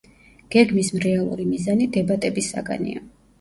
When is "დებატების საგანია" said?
1.99-3.05